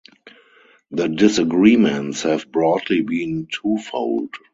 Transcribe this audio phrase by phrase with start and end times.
[0.89, 4.33] The disagreements have broadly been two fold.